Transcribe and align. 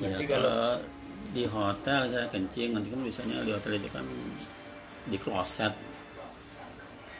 Ya, 0.00 0.16
Berarti 0.16 0.24
kalau 0.26 0.40
kalau 0.40 0.80
di 1.30 1.44
hotel 1.46 2.00
saya 2.08 2.26
kencing 2.32 2.72
nanti 2.72 2.88
kan 2.88 3.00
biasanya 3.04 3.44
di 3.44 3.52
hotel 3.52 3.72
itu 3.76 3.88
kan 3.92 4.06
di 5.06 5.18
kloset 5.20 5.74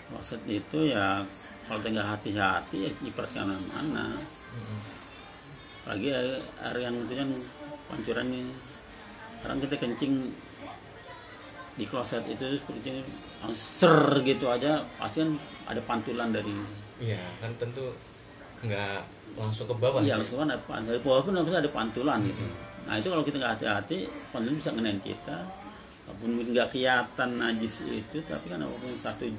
kloset 0.08 0.40
itu 0.48 0.78
ya 0.90 1.22
kalau 1.68 1.80
tinggal 1.84 2.02
hati-hati 2.08 2.88
ya 2.88 2.90
nyiprat 3.04 3.30
ke 3.30 3.38
mana 3.44 4.16
lagi 5.86 6.08
air 6.10 6.76
yang 6.80 6.96
itu 7.06 7.14
kan 7.14 7.28
pancurannya 7.86 8.42
sekarang 9.38 9.58
kita 9.62 9.76
kencing 9.78 10.12
di 11.78 11.84
kloset 11.86 12.24
itu 12.26 12.58
seperti 12.58 12.88
ini 12.96 13.02
ser 13.54 14.20
gitu 14.26 14.50
aja 14.50 14.82
pasti 14.98 15.22
kan 15.24 15.30
ada 15.70 15.80
pantulan 15.84 16.28
dari 16.34 16.52
Iya 17.00 17.24
kan 17.40 17.52
tentu 17.56 17.96
nggak 18.60 19.00
langsung 19.40 19.64
ke 19.64 19.74
bawah. 19.80 20.04
Iya, 20.04 20.14
ya. 20.14 20.20
meskipun 20.20 20.44
ada 20.44 20.60
pan- 20.60 20.84
dari 20.84 21.00
bawah 21.00 21.24
pun 21.24 21.32
ada 21.40 21.70
pantulan 21.72 22.20
gitu. 22.28 22.44
Nah 22.88 22.94
itu 22.96 23.08
kalau 23.10 23.24
kita 23.24 23.36
nggak 23.40 23.54
hati-hati, 23.60 24.08
pantulan 24.32 24.56
bisa 24.56 24.70
ngenain 24.72 25.00
kita. 25.02 25.38
Walaupun 26.08 26.30
nggak 26.54 26.68
kelihatan 26.74 27.30
najis 27.38 27.74
itu, 27.86 28.18
tapi 28.26 28.46
kan 28.50 28.60
walaupun 28.62 28.92
satu 28.96 29.30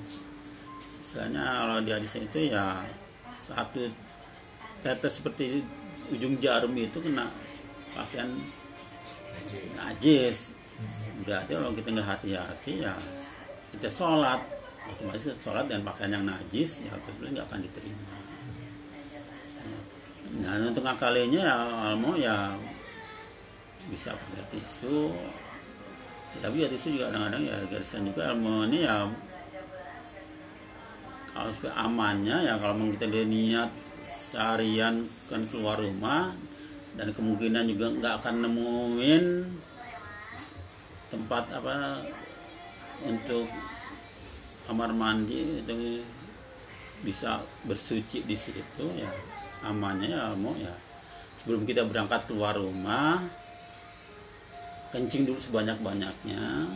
istilahnya 1.01 1.43
kalau 1.43 1.77
di 1.83 1.91
hadisnya 1.91 2.23
itu 2.23 2.39
ya 2.55 2.79
satu 3.35 3.83
tetes 4.79 5.19
seperti 5.19 5.59
ujung 6.07 6.39
jarum 6.39 6.71
itu 6.79 6.97
kena 7.03 7.27
pakaian 7.91 8.31
Najis. 9.77 10.53
Berarti 11.23 11.51
kalau 11.53 11.71
kita 11.75 11.93
nggak 11.93 12.09
hati-hati 12.09 12.81
ya 12.81 12.93
kita 13.71 13.87
sholat 13.87 14.41
otomatis 14.89 15.31
sholat 15.39 15.69
dan 15.69 15.85
pakaian 15.85 16.19
yang 16.19 16.25
najis 16.27 16.83
ya 16.83 16.91
tentunya 17.05 17.39
nggak 17.39 17.47
akan 17.47 17.61
diterima. 17.63 18.15
Nah 20.41 20.51
untuk 20.67 20.83
ngakalinya 20.83 21.41
ya 21.41 21.55
almo 21.93 22.17
ya 22.17 22.57
bisa 23.89 24.13
pakai 24.13 24.45
tisu. 24.53 25.15
Ya, 26.35 26.37
tapi 26.47 26.63
ya 26.63 26.67
tisu 26.69 26.99
juga 26.99 27.09
kadang-kadang 27.11 27.43
ya 27.47 27.57
garisan 27.67 28.07
juga 28.07 28.31
ini 28.35 28.85
ya 28.85 29.09
kalau 31.31 31.51
supaya 31.51 31.73
amannya 31.87 32.37
ya 32.43 32.59
kalau 32.59 32.75
memang 32.75 32.91
kita 32.99 33.07
dia 33.07 33.23
niat 33.23 33.71
seharian 34.07 34.99
kan 35.31 35.41
keluar 35.47 35.79
rumah 35.79 36.35
dan 36.99 37.15
kemungkinan 37.15 37.71
juga 37.71 37.87
nggak 37.87 38.13
akan 38.19 38.35
nemuin 38.47 39.25
tempat 41.11 41.43
apa 41.55 42.03
untuk 43.07 43.47
kamar 44.67 44.91
mandi 44.95 45.63
itu 45.63 46.03
bisa 47.01 47.41
bersuci 47.65 48.23
di 48.27 48.37
situ 48.37 48.85
ya 48.95 49.09
amannya 49.65 50.11
ya 50.11 50.31
mau 50.37 50.53
ya 50.55 50.71
sebelum 51.41 51.65
kita 51.65 51.87
berangkat 51.87 52.27
keluar 52.29 52.53
rumah 52.53 53.23
kencing 54.91 55.23
dulu 55.23 55.39
sebanyak 55.39 55.79
banyaknya 55.79 56.67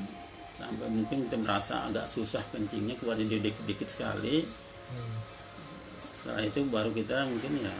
sampai 0.55 0.87
mungkin 0.87 1.27
kita 1.27 1.35
merasa 1.35 1.83
agak 1.91 2.07
susah 2.07 2.39
kencingnya 2.55 2.95
keluar 2.95 3.19
dikit-dikit 3.19 3.91
sekali. 3.91 4.47
Setelah 5.99 6.47
itu 6.47 6.63
baru 6.71 6.95
kita 6.95 7.27
mungkin 7.27 7.59
ya 7.59 7.75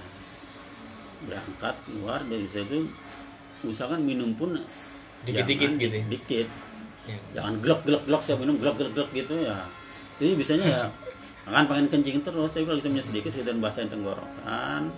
berangkat 1.26 1.76
keluar 1.88 2.20
dari 2.28 2.46
situ 2.52 2.92
usahakan 3.64 4.04
minum 4.04 4.36
pun 4.36 4.60
Dikit-dikit 5.26 5.74
jangan 5.74 5.82
gitu 5.82 5.96
ya? 5.96 6.06
dikit. 6.12 6.48
Ya. 7.06 7.18
jangan 7.38 7.54
glok 7.62 8.22
saya 8.22 8.38
minum 8.38 8.60
glok 8.60 8.78
gitu 9.16 9.34
ya. 9.40 9.58
Jadi 10.20 10.32
biasanya 10.36 10.66
ya 10.68 10.84
akan 11.46 11.64
pengen 11.70 11.88
kencing 11.90 12.20
terus 12.26 12.52
tapi 12.52 12.66
kalau 12.68 12.78
kita 12.78 12.90
punya 12.92 13.06
sedikit 13.06 13.30
sekitar 13.32 13.56
basahin 13.58 13.90
tenggorokan. 13.90 14.92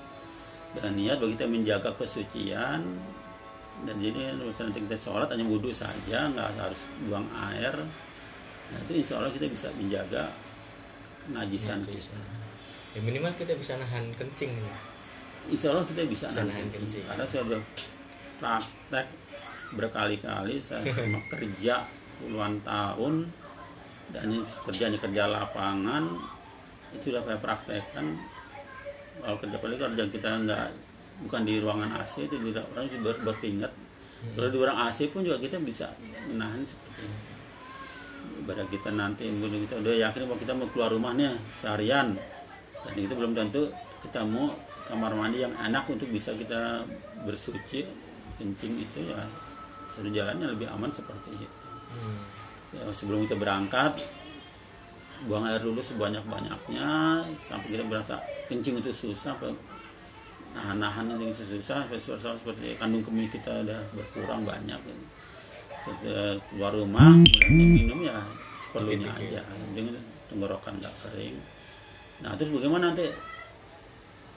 Dan 0.76 0.94
niat 1.00 1.18
bagi 1.22 1.40
kita 1.40 1.48
menjaga 1.48 1.90
kesucian 1.96 2.84
dan 3.84 3.96
jadi 3.98 4.34
nanti 4.34 4.80
kita 4.82 4.98
sholat 4.98 5.30
hanya 5.30 5.46
wudhu 5.46 5.70
saja 5.70 6.26
nggak 6.28 6.50
harus 6.58 6.82
buang 7.06 7.28
air 7.52 7.74
nah 8.68 8.78
itu 8.82 8.94
insya 8.98 9.22
Allah 9.22 9.30
kita 9.30 9.46
bisa 9.46 9.70
menjaga 9.76 10.28
kenajisan 11.22 11.80
Najis. 11.80 12.10
kita 12.10 12.22
Ya 12.96 13.06
minimal 13.06 13.30
kita 13.38 13.54
bisa 13.54 13.78
nahan 13.78 14.10
kencing. 14.12 14.50
ya. 14.50 14.76
insya 15.48 15.70
Allah 15.70 15.86
kita 15.86 16.02
bisa, 16.04 16.26
Bisa 16.28 16.42
nahan 16.42 16.50
nahan 16.50 16.68
kencing. 16.74 16.82
kencing. 16.82 17.04
karena 17.06 17.24
saya 17.24 17.42
sudah 17.46 17.62
praktek 18.38 19.08
berkali-kali 19.70 20.56
saya 20.58 20.82
kerja 21.32 21.76
puluhan 22.18 22.58
tahun 22.66 23.30
dan 24.10 24.24
ini 24.26 24.40
kerjanya 24.64 24.98
kerja 24.98 25.28
lapangan 25.28 26.08
itu 26.96 27.12
sudah 27.12 27.22
saya 27.22 27.38
praktekkan 27.38 28.16
kalau 29.20 29.38
kerja 29.38 29.58
kali 29.60 29.76
kerja 29.76 30.04
kita 30.08 30.30
nggak 30.48 30.68
bukan 31.26 31.42
di 31.48 31.58
ruangan 31.58 31.98
AC 31.98 32.30
itu 32.30 32.36
tidak 32.38 32.66
orang 32.76 32.86
ber, 33.02 33.16
berkeringat 33.26 33.74
kalau 34.34 34.50
di 34.50 34.58
ruang 34.58 34.80
AC 34.82 35.14
pun 35.14 35.22
juga 35.22 35.38
kita 35.38 35.62
bisa 35.62 35.94
menahan 36.30 36.62
seperti 36.66 37.06
ini. 37.06 37.20
Ibarat 38.46 38.68
kita 38.70 38.90
nanti 38.94 39.30
kita 39.30 39.76
udah 39.82 39.94
yakin 40.10 40.26
bahwa 40.26 40.40
kita 40.42 40.54
mau 40.58 40.68
keluar 40.74 40.90
rumahnya 40.94 41.30
seharian. 41.54 42.18
Dan 42.86 42.94
itu 42.98 43.14
belum 43.14 43.34
tentu 43.38 43.70
kita 44.02 44.26
mau 44.26 44.50
kamar 44.88 45.14
mandi 45.14 45.44
yang 45.44 45.54
enak 45.58 45.86
untuk 45.90 46.08
bisa 46.10 46.32
kita 46.34 46.86
bersuci 47.28 47.84
kencing 48.38 48.74
itu 48.78 49.00
ya 49.10 49.20
satu 49.90 50.08
jalannya 50.14 50.54
lebih 50.54 50.70
aman 50.70 50.94
seperti 50.94 51.34
itu. 51.34 51.58
Hmm. 51.88 52.20
ya, 52.76 52.84
sebelum 52.92 53.24
kita 53.26 53.40
berangkat 53.40 54.04
buang 55.26 55.48
air 55.50 55.64
dulu 55.64 55.82
sebanyak 55.82 56.22
banyaknya 56.28 57.24
sampai 57.42 57.68
kita 57.74 57.84
berasa 57.90 58.22
kencing 58.46 58.84
itu 58.84 58.92
susah 58.94 59.34
apa 60.58 60.74
nahan-nahan 60.74 61.22
itu 61.22 61.46
susah 61.46 61.86
suara 62.02 62.34
seperti 62.34 62.74
kandung 62.76 63.06
kemih 63.06 63.30
kita 63.30 63.64
udah 63.64 63.80
berkurang 63.94 64.42
banyak 64.44 64.80
Setelah 65.86 66.36
keluar 66.52 66.74
rumah 66.74 67.14
kemudian 67.14 67.70
minum 67.88 68.00
ya 68.04 68.18
seperlunya 68.58 69.08
aja 69.08 69.42
dengan 69.72 69.96
tenggorokan 70.28 70.74
nggak 70.82 70.96
kering 71.06 71.38
nah 72.20 72.34
terus 72.34 72.50
bagaimana 72.50 72.92
nanti 72.92 73.06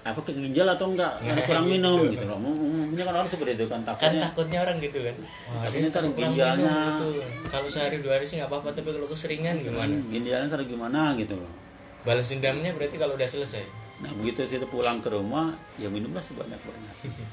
efek 0.01 0.23
ke 0.29 0.33
ginjal 0.33 0.69
atau 0.69 0.93
enggak 0.93 1.13
karena 1.21 1.43
kurang 1.45 1.65
gitu. 1.69 1.73
minum 1.77 1.99
gitu 2.09 2.25
loh 2.25 2.37
umumnya 2.41 3.05
kan 3.05 3.15
orang 3.21 3.29
seperti 3.29 3.53
itu 3.57 3.67
kan 3.69 3.81
Kan 3.85 3.89
takutnya 3.93 4.21
takutnya 4.33 4.59
orang 4.65 4.77
gitu 4.81 4.99
kan. 5.05 5.17
Wah, 5.21 5.61
Takutnya 5.69 5.89
ntar 5.93 6.03
kurang 6.09 6.17
ginjalnya. 6.33 6.75
gitu. 6.97 7.09
Kalau 7.53 7.69
sehari 7.69 7.97
dua 8.01 8.13
hari 8.17 8.25
sih 8.25 8.41
nggak 8.41 8.49
apa-apa, 8.49 8.69
tapi 8.73 8.89
kalau 8.97 9.05
keseringan 9.05 9.61
gimana? 9.61 9.93
ginjalnya 10.09 10.47
ntar 10.49 10.63
gimana 10.65 11.01
gitu 11.21 11.35
loh 11.37 11.53
Balas 12.01 12.33
dendamnya 12.33 12.73
berarti 12.73 12.97
kalau 12.97 13.13
udah 13.13 13.29
selesai. 13.29 13.61
Nah 14.01 14.11
begitu 14.17 14.45
situ 14.49 14.67
pulang 14.69 15.05
ke 15.05 15.13
rumah 15.13 15.53
ya 15.77 15.93
minumlah 15.93 16.25
sebanyak 16.25 16.57
banyak. 16.57 16.97
gitu. 17.05 17.25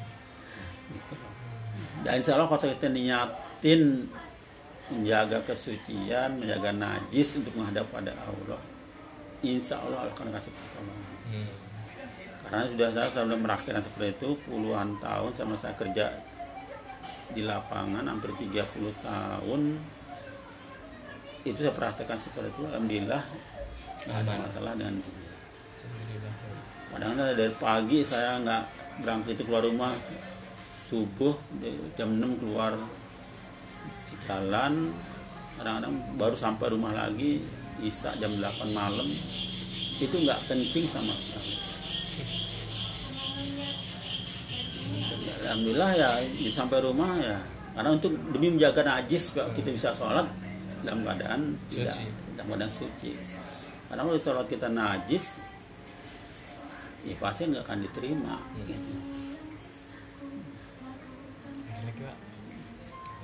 Dan 2.04 2.22
insya 2.22 2.38
Allah 2.38 2.48
kalau 2.48 2.62
kita 2.62 2.88
niatin 2.92 4.08
menjaga 4.88 5.44
kesucian, 5.44 6.40
menjaga 6.40 6.72
najis 6.72 7.44
untuk 7.44 7.60
menghadap 7.60 7.84
pada 7.92 8.16
Allah, 8.16 8.62
insya 9.44 9.84
Allah 9.84 10.08
akan 10.08 10.32
kasih 10.32 10.52
pertolongan. 10.56 11.16
Hmm. 11.28 11.50
Karena 12.48 12.64
sudah 12.64 12.88
saya 12.96 13.08
sudah 13.12 13.40
merasakan 13.40 13.84
seperti 13.84 14.10
itu 14.16 14.30
puluhan 14.48 14.96
tahun 15.04 15.32
sama 15.36 15.60
saya 15.60 15.76
kerja 15.76 16.08
di 17.36 17.44
lapangan 17.44 18.08
hampir 18.08 18.32
30 18.32 18.56
tahun 19.04 19.62
itu 21.44 21.60
saya 21.60 21.76
praktekkan 21.76 22.16
seperti 22.16 22.56
itu 22.56 22.64
alhamdulillah 22.72 23.24
ada 24.08 24.32
masalah 24.40 24.72
dengan 24.80 25.04
ginjal. 25.04 25.36
Kadang-kadang 26.94 27.36
dari 27.36 27.54
pagi 27.58 28.00
saya 28.06 28.40
nggak 28.42 28.64
berangkat 29.04 29.36
itu 29.36 29.44
keluar 29.44 29.64
rumah. 29.68 29.94
Subuh 30.88 31.36
jam 32.00 32.16
6 32.16 32.40
keluar 32.40 32.80
di 34.08 34.16
jalan. 34.24 34.96
Kadang-kadang 35.60 35.94
baru 36.16 36.36
sampai 36.38 36.68
rumah 36.72 36.96
lagi 36.96 37.44
isa 37.84 38.16
jam 38.18 38.32
8 38.40 38.72
malam. 38.72 39.08
Itu 39.98 40.16
nggak 40.16 40.40
kencing 40.48 40.88
sama 40.88 41.12
sekali. 41.12 41.54
Alhamdulillah 45.48 45.92
ya 45.96 46.10
sampai 46.56 46.80
rumah 46.84 47.12
ya. 47.20 47.38
Karena 47.78 47.94
untuk 47.94 48.16
demi 48.34 48.50
menjaga 48.50 48.82
najis 48.82 49.38
kita 49.38 49.70
bisa 49.70 49.94
sholat 49.94 50.26
dalam 50.82 51.06
keadaan 51.06 51.54
tidak 51.70 51.94
dalam 52.34 52.48
keadaan 52.56 52.74
suci. 52.74 53.12
Karena 53.92 54.02
kalau 54.08 54.18
sholat 54.18 54.48
kita 54.50 54.68
najis 54.72 55.38
ya 57.08 57.16
pasti 57.24 57.48
nggak 57.48 57.64
akan 57.64 57.80
diterima 57.88 58.36
gitu. 58.68 58.92
Ada 61.72 61.80
lagi? 61.88 62.04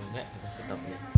Enggak, 0.07 0.25
kita 0.31 0.47
stop 0.47 0.79
ya. 0.87 0.99